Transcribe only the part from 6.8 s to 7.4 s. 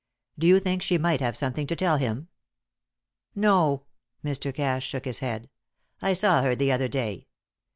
day.